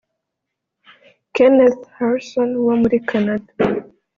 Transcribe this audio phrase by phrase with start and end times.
[1.33, 3.51] Kenneth Harrison wo muri Canada